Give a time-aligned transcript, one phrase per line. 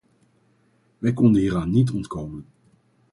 [0.97, 2.45] Wij konden hieraan niet ontkomen.